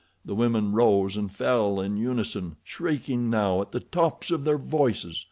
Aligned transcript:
The 0.25 0.33
women 0.33 0.71
rose 0.73 1.15
and 1.15 1.31
fell 1.31 1.79
in 1.79 1.95
unison, 1.95 2.55
shrieking 2.63 3.29
now 3.29 3.61
at 3.61 3.71
the 3.71 3.81
tops 3.81 4.31
of 4.31 4.45
their 4.45 4.57
voices. 4.57 5.19